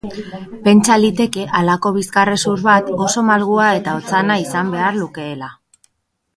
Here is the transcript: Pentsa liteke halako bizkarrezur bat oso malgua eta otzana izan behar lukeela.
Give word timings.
Pentsa 0.67 0.95
liteke 1.01 1.43
halako 1.59 1.91
bizkarrezur 1.99 2.65
bat 2.69 2.91
oso 3.09 3.25
malgua 3.29 3.69
eta 3.83 3.97
otzana 4.01 4.41
izan 4.49 4.75
behar 4.77 5.01
lukeela. 5.05 5.55